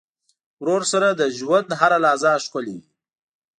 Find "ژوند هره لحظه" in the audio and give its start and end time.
1.37-2.31